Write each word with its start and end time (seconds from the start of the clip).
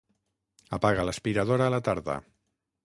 Apaga 0.79 1.05
l'aspiradora 1.09 1.69
a 1.69 1.75
la 1.77 1.83
tarda. 1.91 2.19